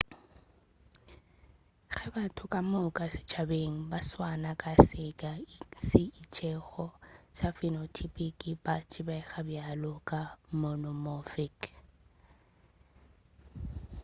[1.93, 5.31] ge batho ka moka setšhabeng ba swana ka seka
[5.87, 6.85] se itšego
[7.37, 10.21] sa phenotypic ba tsebega bjalo ka
[10.59, 11.57] monomorphic